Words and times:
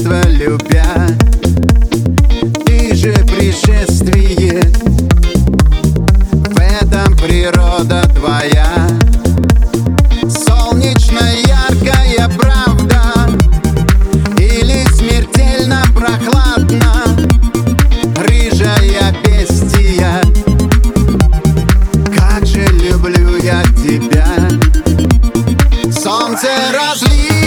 детства 0.00 0.22
любя 0.28 1.06
И 2.68 2.94
же 2.94 3.12
пришествие. 3.26 4.62
В 6.32 6.58
этом 6.58 7.16
природа 7.16 8.02
твоя. 8.14 8.88
Солнечная 10.28 11.36
яркая 11.46 12.28
правда. 12.38 13.30
Или 14.38 14.84
смертельно 14.94 15.82
прохладно. 15.94 17.04
Рыжая 18.16 19.14
бестия. 19.24 20.22
Как 22.16 22.46
же 22.46 22.66
люблю 22.66 23.36
я 23.36 23.62
тебя. 23.82 24.26
Солнце 25.92 26.48
разлилось 26.72 27.39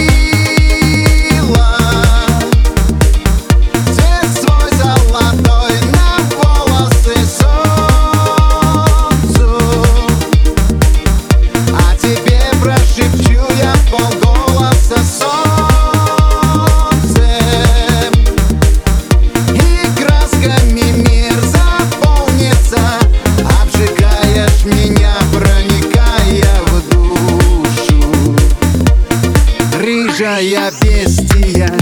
Рыжая 30.16 30.70
бестия. 30.80 31.74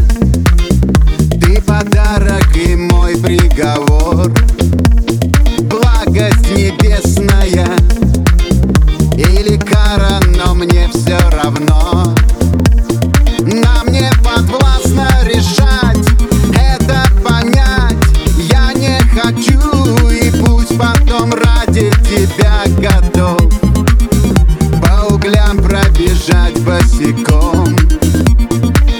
Ты 1.39 1.61
подарок 1.61 2.57
и 2.57 2.75
мой 2.77 3.15
приговор. 3.19 4.33
Благость 5.61 6.51
небесная 6.57 7.77
Или 9.19 9.59
кара, 9.59 10.19
но 10.35 10.55
мне 10.55 10.89
все 10.95 11.19
равно. 11.29 12.15
Нам 13.41 13.89
не 13.89 14.11
подвластно 14.25 15.11
решать 15.25 15.99
Это 16.55 17.05
понять. 17.23 17.99
Я 18.51 18.73
не 18.73 18.99
хочу 19.11 20.09
И 20.09 20.31
пусть 20.43 20.79
потом 20.79 21.35
ради 21.35 21.93
тебя 22.09 22.63
готов 22.79 23.72
пробежать 26.03 26.58
босиком. 26.62 27.77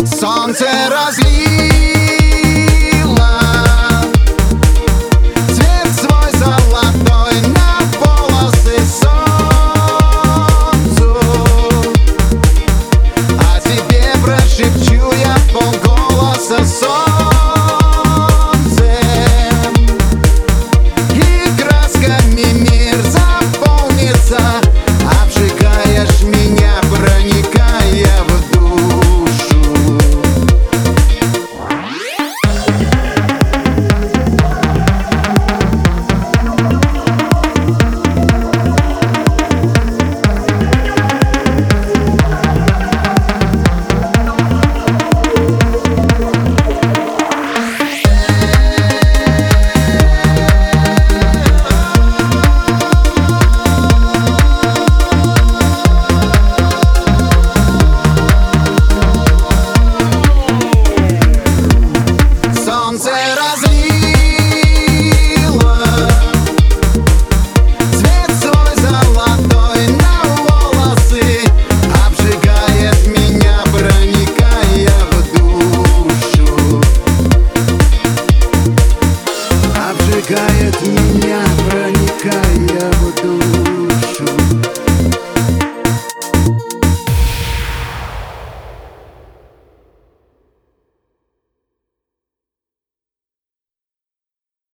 Солнце 0.06 0.67
разлилось 0.89 1.32